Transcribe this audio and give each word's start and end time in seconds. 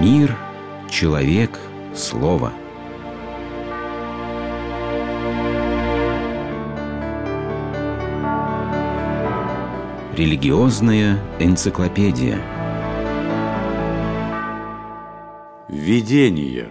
Мир, 0.00 0.34
человек, 0.88 1.60
слово. 1.94 2.54
Религиозная 10.16 11.18
энциклопедия. 11.38 12.38
Введение. 15.68 16.70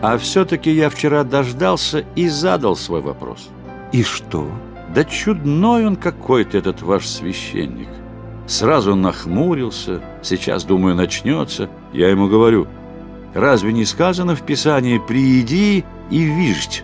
А 0.00 0.16
все-таки 0.18 0.70
я 0.70 0.88
вчера 0.88 1.24
дождался 1.24 2.06
и 2.14 2.26
задал 2.28 2.74
свой 2.74 3.02
вопрос. 3.02 3.50
И 3.92 4.02
что? 4.02 4.48
Да 4.96 5.04
чудной 5.04 5.86
он 5.86 5.96
какой-то, 5.96 6.56
этот 6.56 6.80
ваш 6.80 7.06
священник. 7.06 7.90
Сразу 8.46 8.94
нахмурился, 8.94 10.00
сейчас, 10.22 10.64
думаю, 10.64 10.94
начнется. 10.94 11.68
Я 11.92 12.08
ему 12.08 12.28
говорю, 12.28 12.66
разве 13.34 13.74
не 13.74 13.84
сказано 13.84 14.34
в 14.34 14.40
Писании 14.40 14.96
«прииди 14.96 15.84
и 16.08 16.22
виждь»? 16.22 16.82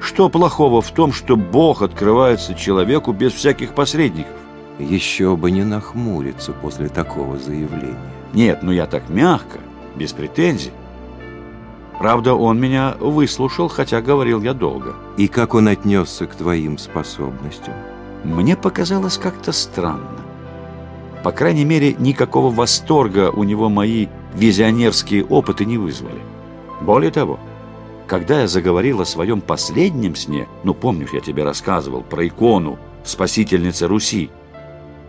Что 0.00 0.28
плохого 0.28 0.80
в 0.80 0.92
том, 0.92 1.12
что 1.12 1.34
Бог 1.34 1.82
открывается 1.82 2.54
человеку 2.54 3.12
без 3.12 3.32
всяких 3.32 3.74
посредников? 3.74 4.36
Еще 4.78 5.36
бы 5.36 5.50
не 5.50 5.64
нахмуриться 5.64 6.52
после 6.52 6.88
такого 6.88 7.36
заявления. 7.36 7.98
Нет, 8.32 8.60
ну 8.62 8.70
я 8.70 8.86
так 8.86 9.08
мягко, 9.08 9.58
без 9.96 10.12
претензий. 10.12 10.70
Правда, 11.98 12.34
он 12.34 12.60
меня 12.60 12.94
выслушал, 13.00 13.68
хотя 13.68 14.00
говорил 14.00 14.40
я 14.40 14.54
долго. 14.54 14.94
И 15.16 15.26
как 15.26 15.54
он 15.54 15.66
отнесся 15.66 16.26
к 16.26 16.36
твоим 16.36 16.78
способностям? 16.78 17.74
Мне 18.22 18.56
показалось 18.56 19.18
как-то 19.18 19.50
странно. 19.50 20.18
По 21.24 21.32
крайней 21.32 21.64
мере, 21.64 21.94
никакого 21.98 22.54
восторга 22.54 23.30
у 23.32 23.42
него 23.42 23.68
мои 23.68 24.06
визионерские 24.34 25.24
опыты 25.24 25.64
не 25.64 25.76
вызвали. 25.76 26.20
Более 26.80 27.10
того, 27.10 27.40
когда 28.06 28.42
я 28.42 28.48
заговорил 28.48 29.00
о 29.00 29.04
своем 29.04 29.40
последнем 29.40 30.14
сне, 30.14 30.46
ну, 30.62 30.74
помнишь, 30.74 31.10
я 31.12 31.20
тебе 31.20 31.42
рассказывал 31.42 32.02
про 32.02 32.26
икону 32.28 32.78
спасительницы 33.04 33.88
Руси, 33.88 34.30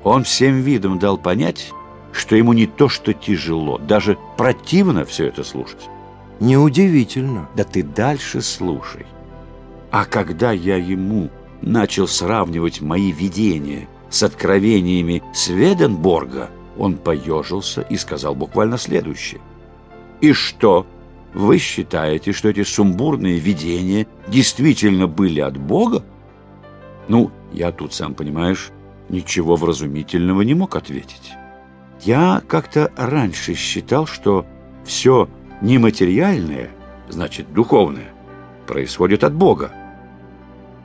он 0.04 0.24
всем 0.24 0.56
видом 0.56 0.98
дал 0.98 1.18
понять, 1.18 1.72
что 2.12 2.36
ему 2.36 2.54
не 2.54 2.66
то 2.66 2.90
что 2.90 3.14
тяжело, 3.14 3.78
даже 3.78 4.18
противно 4.38 5.06
все 5.06 5.28
это 5.28 5.44
слушать. 5.44 5.88
Неудивительно. 6.40 7.50
Да 7.56 7.64
ты 7.64 7.84
дальше 7.84 8.42
слушай. 8.42 9.06
А 9.92 10.06
когда 10.06 10.52
я 10.52 10.78
ему 10.78 11.30
начал 11.62 12.08
сравнивать 12.08 12.82
мои 12.82 13.12
видения 13.12 13.88
с 14.10 14.24
откровениями 14.24 15.22
Сведенборга, 15.34 16.50
он 16.78 16.96
поежился 16.96 17.82
и 17.82 17.98
сказал 17.98 18.36
буквально 18.36 18.78
следующее. 18.78 19.42
«И 20.22 20.32
что, 20.34 20.86
вы 21.34 21.58
считаете, 21.58 22.32
что 22.32 22.50
эти 22.50 22.64
сумбурные 22.64 23.38
видения 23.38 24.08
действительно 24.28 25.08
были 25.08 25.42
от 25.42 25.58
Бога?» 25.58 26.04
Ну, 27.08 27.32
я 27.52 27.72
тут, 27.72 27.94
сам 27.94 28.14
понимаешь, 28.14 28.70
ничего 29.10 29.56
вразумительного 29.56 30.42
не 30.42 30.54
мог 30.54 30.76
ответить. 30.76 31.34
Я 32.02 32.42
как-то 32.48 32.92
раньше 32.96 33.56
считал, 33.56 34.06
что 34.06 34.46
все 34.86 35.28
нематериальное, 35.62 36.70
значит 37.10 37.52
духовное, 37.54 38.12
происходит 38.68 39.24
от 39.24 39.34
Бога. 39.34 39.72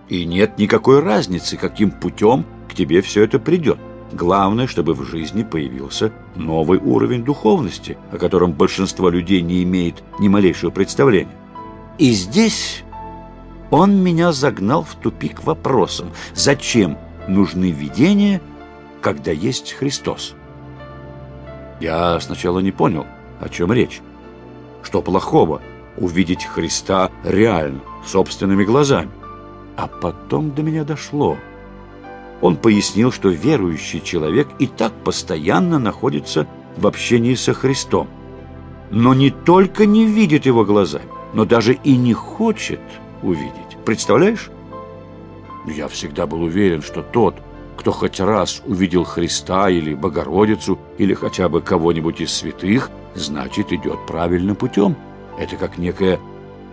И 0.08 0.24
нет 0.24 0.58
никакой 0.58 1.00
разницы, 1.00 1.56
каким 1.56 1.90
путем 1.90 2.44
к 2.68 2.74
тебе 2.74 3.00
все 3.00 3.22
это 3.24 3.38
придет. 3.38 3.78
Главное, 4.12 4.66
чтобы 4.66 4.94
в 4.94 5.02
жизни 5.04 5.42
появился 5.42 6.12
новый 6.36 6.78
уровень 6.78 7.24
духовности, 7.24 7.96
о 8.12 8.18
котором 8.18 8.52
большинство 8.52 9.08
людей 9.08 9.40
не 9.40 9.62
имеет 9.62 10.02
ни 10.20 10.28
малейшего 10.28 10.70
представления. 10.70 11.34
И 11.98 12.12
здесь 12.12 12.84
он 13.70 14.02
меня 14.02 14.32
загнал 14.32 14.84
в 14.84 14.94
тупик 14.94 15.42
вопросом, 15.44 16.10
зачем 16.34 16.98
нужны 17.26 17.70
видения, 17.70 18.40
когда 19.00 19.30
есть 19.32 19.72
Христос? 19.72 20.34
Я 21.80 22.20
сначала 22.20 22.60
не 22.60 22.72
понял, 22.72 23.06
о 23.40 23.48
чем 23.48 23.72
речь. 23.72 24.00
Что 24.84 25.02
плохого 25.02 25.62
увидеть 25.96 26.44
Христа 26.44 27.10
реально, 27.24 27.80
собственными 28.06 28.64
глазами? 28.64 29.10
А 29.76 29.88
потом 29.88 30.50
до 30.52 30.62
меня 30.62 30.84
дошло. 30.84 31.36
Он 32.40 32.56
пояснил, 32.56 33.10
что 33.10 33.30
верующий 33.30 34.00
человек 34.00 34.46
и 34.58 34.66
так 34.66 34.92
постоянно 34.92 35.78
находится 35.78 36.46
в 36.76 36.86
общении 36.86 37.34
со 37.34 37.54
Христом. 37.54 38.08
Но 38.90 39.14
не 39.14 39.30
только 39.30 39.86
не 39.86 40.04
видит 40.04 40.46
его 40.46 40.64
глазами, 40.64 41.08
но 41.32 41.44
даже 41.44 41.72
и 41.72 41.96
не 41.96 42.12
хочет 42.12 42.80
увидеть. 43.22 43.78
Представляешь? 43.84 44.50
Я 45.66 45.88
всегда 45.88 46.26
был 46.26 46.42
уверен, 46.42 46.82
что 46.82 47.02
тот, 47.02 47.36
кто 47.84 47.92
хоть 47.92 48.18
раз 48.18 48.62
увидел 48.64 49.04
Христа 49.04 49.68
или 49.68 49.92
Богородицу, 49.92 50.78
или 50.96 51.12
хотя 51.12 51.50
бы 51.50 51.60
кого-нибудь 51.60 52.18
из 52.22 52.32
святых, 52.32 52.90
значит, 53.14 53.74
идет 53.74 54.06
правильным 54.06 54.56
путем. 54.56 54.96
Это 55.38 55.56
как 55.56 55.76
некая 55.76 56.18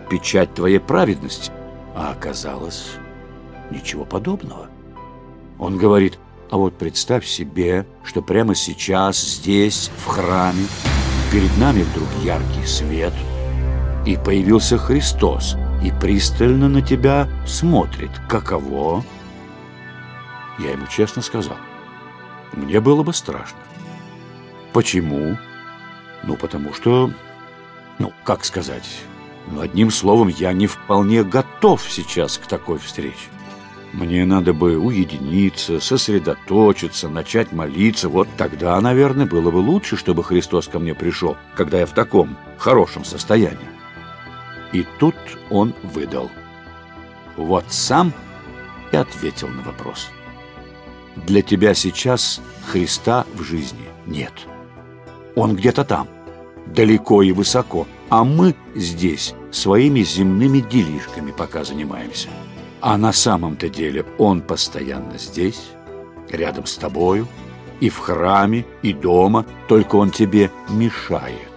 печать 0.08 0.54
твоей 0.54 0.78
праведности. 0.78 1.52
А 1.94 2.12
оказалось, 2.12 2.92
ничего 3.70 4.06
подобного. 4.06 4.68
Он 5.58 5.76
говорит, 5.76 6.18
а 6.50 6.56
вот 6.56 6.78
представь 6.78 7.26
себе, 7.26 7.86
что 8.04 8.22
прямо 8.22 8.54
сейчас, 8.54 9.20
здесь, 9.20 9.90
в 9.98 10.06
храме, 10.06 10.64
перед 11.30 11.54
нами 11.58 11.82
вдруг 11.82 12.08
яркий 12.24 12.64
свет, 12.64 13.12
и 14.06 14.16
появился 14.16 14.78
Христос, 14.78 15.56
и 15.84 15.92
пристально 16.00 16.70
на 16.70 16.80
тебя 16.80 17.28
смотрит. 17.46 18.12
Каково? 18.30 19.04
Я 20.62 20.72
ему 20.72 20.86
честно 20.86 21.22
сказал, 21.22 21.56
мне 22.52 22.80
было 22.80 23.02
бы 23.02 23.12
страшно. 23.12 23.58
Почему? 24.72 25.36
Ну, 26.22 26.36
потому 26.36 26.72
что, 26.72 27.10
ну, 27.98 28.12
как 28.22 28.44
сказать, 28.44 28.88
ну, 29.50 29.60
одним 29.60 29.90
словом, 29.90 30.28
я 30.28 30.52
не 30.52 30.68
вполне 30.68 31.24
готов 31.24 31.82
сейчас 31.90 32.38
к 32.38 32.46
такой 32.46 32.78
встрече. 32.78 33.28
Мне 33.92 34.24
надо 34.24 34.54
бы 34.54 34.78
уединиться, 34.78 35.80
сосредоточиться, 35.80 37.08
начать 37.08 37.52
молиться. 37.52 38.08
Вот 38.08 38.28
тогда, 38.38 38.80
наверное, 38.80 39.26
было 39.26 39.50
бы 39.50 39.56
лучше, 39.56 39.96
чтобы 39.96 40.22
Христос 40.22 40.68
ко 40.68 40.78
мне 40.78 40.94
пришел, 40.94 41.36
когда 41.56 41.80
я 41.80 41.86
в 41.86 41.92
таком 41.92 42.38
хорошем 42.56 43.04
состоянии. 43.04 43.68
И 44.72 44.86
тут 44.98 45.16
он 45.50 45.74
выдал. 45.82 46.30
Вот 47.36 47.64
сам 47.68 48.12
и 48.92 48.96
ответил 48.96 49.48
на 49.48 49.62
вопрос. 49.62 50.08
Для 51.16 51.42
тебя 51.42 51.74
сейчас 51.74 52.40
Христа 52.66 53.26
в 53.34 53.42
жизни 53.42 53.86
нет. 54.06 54.32
Он 55.34 55.54
где-то 55.56 55.84
там, 55.84 56.08
далеко 56.66 57.22
и 57.22 57.32
высоко, 57.32 57.86
а 58.08 58.24
мы 58.24 58.54
здесь 58.74 59.34
своими 59.50 60.00
земными 60.00 60.60
делишками 60.60 61.32
пока 61.32 61.64
занимаемся. 61.64 62.28
А 62.80 62.96
на 62.96 63.12
самом-то 63.12 63.68
деле 63.68 64.04
он 64.18 64.40
постоянно 64.40 65.18
здесь, 65.18 65.70
рядом 66.30 66.66
с 66.66 66.76
тобою, 66.76 67.28
и 67.80 67.88
в 67.88 67.98
храме, 67.98 68.64
и 68.82 68.92
дома, 68.92 69.44
только 69.68 69.96
он 69.96 70.10
тебе 70.10 70.50
мешает. 70.68 71.48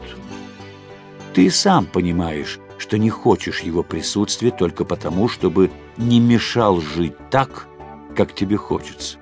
Ты 1.33 1.49
сам 1.51 1.85
понимаешь, 1.85 2.59
что 2.77 2.97
не 2.97 3.09
хочешь 3.09 3.61
его 3.61 3.83
присутствия 3.83 4.51
только 4.51 4.85
потому, 4.85 5.27
чтобы 5.27 5.71
не 5.97 6.19
мешал 6.19 6.81
жить 6.81 7.15
так, 7.29 7.67
как 8.15 8.33
тебе 8.33 8.57
хочется. 8.57 9.17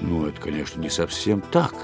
Ну, 0.00 0.26
это, 0.26 0.40
конечно, 0.40 0.80
не 0.80 0.90
совсем 0.90 1.40
так. 1.40 1.74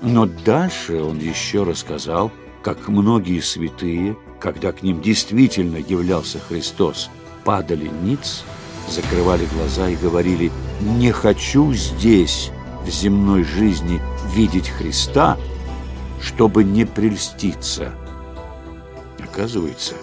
Но 0.00 0.26
дальше 0.26 1.02
он 1.02 1.18
еще 1.18 1.62
рассказал, 1.62 2.30
как 2.62 2.88
многие 2.88 3.40
святые, 3.40 4.16
когда 4.40 4.72
к 4.72 4.82
ним 4.82 5.00
действительно 5.00 5.76
являлся 5.76 6.38
Христос, 6.38 7.10
падали 7.44 7.90
ниц, 8.02 8.44
закрывали 8.88 9.46
глаза 9.46 9.88
и 9.88 9.96
говорили 9.96 10.50
«Не 10.80 11.12
хочу 11.12 11.72
здесь, 11.72 12.50
в 12.84 12.90
земной 12.90 13.44
жизни, 13.44 14.00
видеть 14.34 14.68
Христа, 14.68 15.38
чтобы 16.20 16.64
не 16.64 16.84
прельститься». 16.84 17.92
Оказывается, 19.18 19.94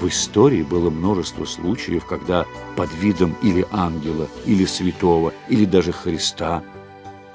в 0.00 0.08
истории 0.08 0.62
было 0.62 0.88
множество 0.88 1.44
случаев, 1.44 2.06
когда 2.06 2.46
под 2.76 2.90
видом 2.94 3.36
или 3.42 3.66
ангела, 3.70 4.28
или 4.46 4.64
святого, 4.64 5.32
или 5.48 5.66
даже 5.66 5.92
Христа 5.92 6.62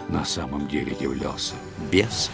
на 0.10 0.26
самом 0.26 0.68
деле 0.68 0.96
являлся 1.00 1.54
бес. 1.92 2.32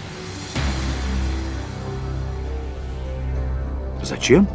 Зачем? 4.01 4.47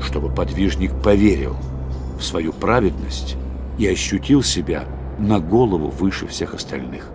Чтобы 0.00 0.32
подвижник 0.32 0.92
поверил 1.02 1.56
в 2.18 2.22
свою 2.22 2.52
праведность 2.52 3.36
и 3.76 3.86
ощутил 3.86 4.42
себя 4.42 4.84
на 5.18 5.40
голову 5.40 5.88
выше 5.88 6.26
всех 6.28 6.54
остальных. 6.54 7.10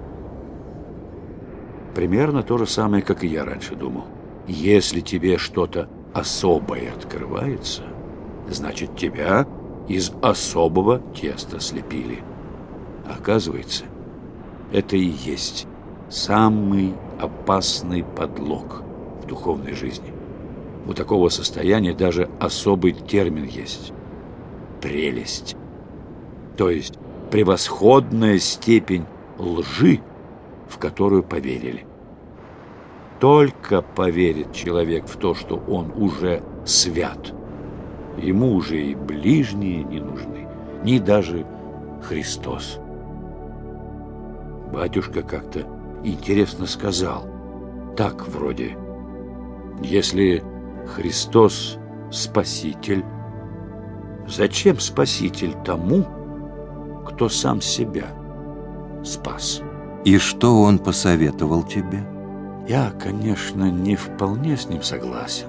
Примерно 1.96 2.44
то 2.44 2.58
же 2.58 2.68
самое, 2.68 3.02
как 3.02 3.24
и 3.24 3.28
я 3.28 3.46
раньше 3.46 3.76
думал. 3.76 4.06
Если 4.48 5.02
тебе 5.02 5.38
что-то 5.38 5.90
особое 6.14 6.94
открывается, 6.94 7.84
значит, 8.50 8.96
тебя 8.96 9.48
из 9.88 10.12
особого 10.22 11.00
теста 11.14 11.60
слепили. 11.60 12.24
Оказывается, 13.06 13.86
это 14.72 14.96
и 14.96 15.06
есть 15.06 15.68
самый 16.10 16.94
опасный 17.20 18.04
подлог 18.04 18.84
в 19.24 19.28
духовной 19.28 19.74
жизни. 19.74 20.14
У 20.88 20.94
такого 20.94 21.30
состояния 21.30 21.94
даже 21.94 22.30
особый 22.40 22.94
термин 22.94 23.46
есть– 23.46 23.94
прелесть. 24.82 25.56
То 26.58 26.70
есть 26.70 26.96
превосходная 27.30 28.40
степень 28.40 29.06
лжи, 29.38 30.02
в 30.68 30.78
которую 30.78 31.24
поверили. 31.24 31.86
Только 33.22 33.84
поверит 33.84 34.52
человек 34.52 35.06
в 35.06 35.16
то, 35.16 35.36
что 35.36 35.58
он 35.68 35.92
уже 35.96 36.42
свят. 36.66 37.34
Ему 38.18 38.54
уже 38.54 38.82
и 38.82 38.96
ближние 38.96 39.84
не 39.84 40.00
нужны, 40.00 40.48
ни 40.84 40.98
даже 40.98 41.46
Христос. 42.02 42.80
Батюшка 44.74 45.22
как-то 45.22 45.68
интересно 46.04 46.66
сказал, 46.66 47.28
так 47.96 48.28
вроде, 48.28 48.76
если 49.84 50.44
Христос– 50.88 51.78
Спаситель, 52.12 53.06
зачем 54.28 54.80
Спаситель 54.80 55.54
тому, 55.64 56.06
кто 57.08 57.30
сам 57.30 57.62
себя 57.62 58.08
спас? 59.04 59.62
И 60.06 60.18
что 60.18 60.62
он 60.62 60.80
посоветовал 60.80 61.64
тебе? 61.64 62.11
Я, 62.72 62.94
конечно, 62.98 63.70
не 63.70 63.98
вполне 63.98 64.56
с 64.56 64.70
ним 64.70 64.82
согласен, 64.82 65.48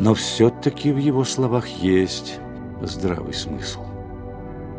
но 0.00 0.14
все-таки 0.14 0.90
в 0.90 0.96
его 0.96 1.22
словах 1.22 1.66
есть 1.66 2.40
здравый 2.80 3.34
смысл. 3.34 3.82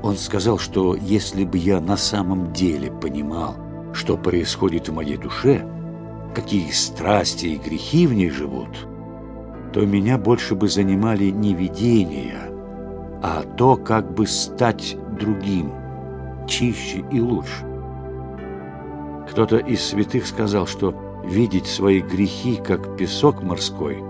Он 0.02 0.18
сказал, 0.18 0.58
что 0.58 0.96
если 0.96 1.46
бы 1.46 1.60
я 1.60 1.80
на 1.80 1.96
самом 1.96 2.54
деле 2.54 2.92
понимал, 2.92 3.56
что 3.94 4.18
происходит 4.18 4.90
в 4.90 4.96
моей 4.96 5.18
душе, 5.18 5.64
какие 6.34 6.72
страсти 6.72 7.46
и 7.46 7.58
грехи 7.58 8.08
в 8.08 8.16
ней 8.16 8.32
живут, 8.32 8.88
то 9.72 9.82
меня 9.86 10.18
больше 10.18 10.56
бы 10.56 10.70
занимали 10.70 11.26
не 11.26 11.54
видения, 11.54 12.50
а 13.22 13.44
то, 13.44 13.76
как 13.76 14.12
бы 14.16 14.26
стать 14.26 14.98
другим, 15.20 15.72
чище 16.48 17.06
и 17.12 17.22
лучше. 17.22 17.64
Кто-то 19.30 19.58
из 19.58 19.84
святых 19.84 20.26
сказал, 20.26 20.66
что 20.66 21.09
видеть 21.24 21.68
свои 21.68 22.02
грехи, 22.02 22.56
как 22.56 22.98
песок 22.98 23.44
морской, 23.44 24.04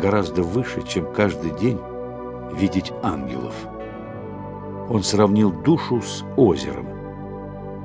гораздо 0.00 0.42
выше, 0.42 0.82
чем 0.86 1.12
каждый 1.12 1.56
день 1.58 1.78
видеть 2.54 2.92
ангелов. 3.02 3.54
Он 4.88 5.02
сравнил 5.02 5.52
душу 5.52 6.02
с 6.02 6.24
озером. 6.36 6.86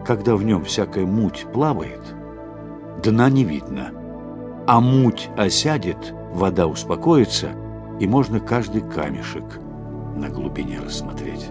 Когда 0.05 0.35
в 0.35 0.43
нем 0.43 0.63
всякая 0.63 1.05
муть 1.05 1.45
плавает, 1.53 2.01
дна 3.03 3.29
не 3.29 3.43
видно, 3.43 3.91
а 4.67 4.79
муть 4.79 5.29
осядет, 5.37 6.13
вода 6.33 6.67
успокоится, 6.67 7.51
и 7.99 8.07
можно 8.07 8.39
каждый 8.39 8.81
камешек 8.81 9.59
на 10.15 10.29
глубине 10.29 10.79
рассмотреть. 10.79 11.49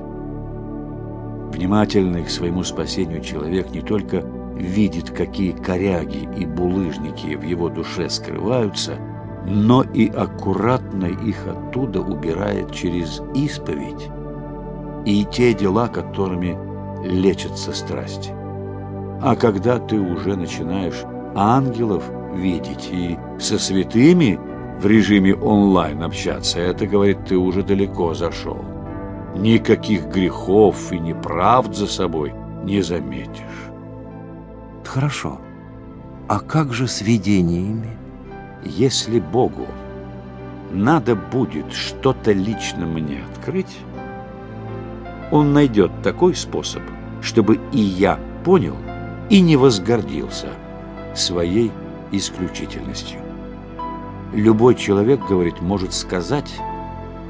Внимательный 1.52 2.24
к 2.24 2.30
своему 2.30 2.62
спасению 2.64 3.22
человек 3.22 3.70
не 3.70 3.80
только 3.80 4.22
видит, 4.56 5.10
какие 5.10 5.52
коряги 5.52 6.28
и 6.36 6.46
булыжники 6.46 7.34
в 7.34 7.42
его 7.42 7.68
душе 7.68 8.08
скрываются, 8.08 8.98
но 9.44 9.82
и 9.82 10.08
аккуратно 10.08 11.06
их 11.06 11.46
оттуда 11.46 12.00
убирает 12.00 12.72
через 12.72 13.22
исповедь 13.34 14.08
и 15.04 15.24
те 15.24 15.54
дела, 15.54 15.88
которыми 15.88 16.58
лечатся 17.06 17.72
страсти. 17.72 18.32
А 19.22 19.36
когда 19.36 19.78
ты 19.78 19.98
уже 19.98 20.36
начинаешь 20.36 21.04
ангелов 21.34 22.04
видеть 22.34 22.88
и 22.90 23.16
со 23.38 23.58
святыми 23.58 24.38
в 24.78 24.86
режиме 24.86 25.34
онлайн 25.34 26.02
общаться, 26.02 26.58
это, 26.60 26.86
говорит, 26.86 27.24
ты 27.26 27.36
уже 27.36 27.62
далеко 27.62 28.14
зашел. 28.14 28.62
Никаких 29.36 30.06
грехов 30.06 30.92
и 30.92 30.98
неправд 30.98 31.74
за 31.74 31.86
собой 31.86 32.34
не 32.64 32.82
заметишь. 32.82 33.65
Хорошо. 34.86 35.38
А 36.28 36.38
как 36.38 36.72
же 36.72 36.86
с 36.86 37.02
видениями? 37.02 37.96
Если 38.64 39.20
Богу 39.20 39.66
надо 40.72 41.14
будет 41.14 41.72
что-то 41.72 42.32
лично 42.32 42.86
мне 42.86 43.20
открыть, 43.30 43.78
Он 45.30 45.52
найдет 45.52 45.90
такой 46.02 46.34
способ, 46.34 46.82
чтобы 47.20 47.60
и 47.72 47.78
я 47.80 48.18
понял 48.44 48.76
и 49.28 49.40
не 49.40 49.56
возгордился 49.56 50.48
своей 51.14 51.72
исключительностью. 52.12 53.20
Любой 54.32 54.76
человек, 54.76 55.20
говорит, 55.28 55.60
может 55.60 55.92
сказать 55.92 56.52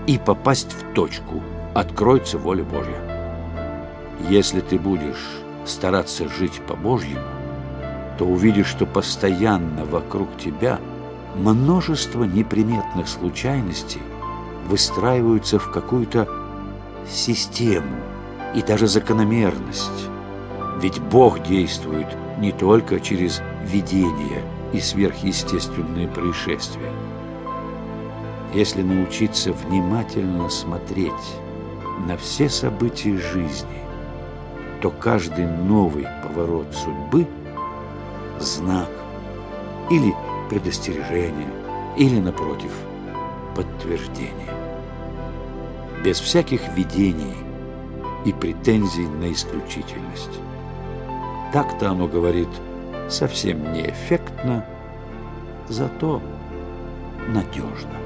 и 0.07 0.19
попасть 0.19 0.73
в 0.73 0.95
точку, 0.95 1.43
откроется 1.75 2.39
воля 2.39 2.65
Божья. 2.65 3.01
Если 4.29 4.61
ты 4.61 4.79
будешь 4.79 5.41
стараться 5.65 6.29
жить 6.29 6.61
по-божьему, 6.67 7.36
то 8.19 8.25
увидишь, 8.25 8.67
что 8.67 8.87
постоянно 8.87 9.85
вокруг 9.85 10.37
тебя 10.39 10.79
множество 11.35 12.25
неприметных 12.25 13.09
случайностей 13.09 14.03
выстраиваются 14.69 15.59
в 15.59 15.71
какую-то 15.71 16.29
систему 17.09 17.97
и 18.55 18.63
даже 18.63 18.87
закономерность. 18.87 20.09
Ведь 20.81 21.01
Бог 21.01 21.43
действует 21.43 22.07
не 22.39 22.53
только 22.53 23.01
через 23.01 23.43
видения 23.65 24.43
и 24.73 24.81
сверхъестественные 24.81 26.09
происшествия. 26.09 26.93
Если 28.55 28.83
научиться 28.83 29.53
внимательно 29.53 30.49
смотреть 30.49 31.13
на 32.07 32.17
все 32.17 32.49
события 32.49 33.17
жизни, 33.19 33.83
то 34.81 34.91
каждый 34.91 35.47
новый 35.47 36.07
поворот 36.23 36.75
судьбы– 36.75 37.27
знак 38.41 38.89
или 39.91 40.15
предостережение, 40.49 41.49
или, 41.97 42.19
напротив, 42.21 42.73
подтверждение. 43.55 44.55
Без 46.05 46.21
всяких 46.21 46.61
видений 46.77 47.37
и 48.25 48.33
претензий 48.33 49.07
на 49.07 49.33
исключительность. 49.33 50.41
Так-то 51.53 51.91
оно 51.91 52.07
говорит 52.07 52.49
совсем 53.09 53.73
неэффектно, 53.73 54.65
зато 55.69 56.21
надежно. 57.29 58.06